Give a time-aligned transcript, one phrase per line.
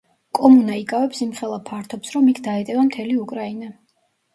[0.37, 3.77] კომუნა იკავებს იმხელა ფართობს, რომ იქ დაეტევა მთელი უკრაინა.